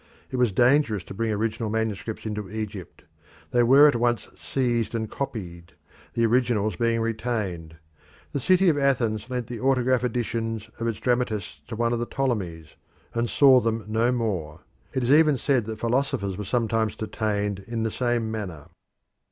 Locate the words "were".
3.61-3.87, 16.35-16.45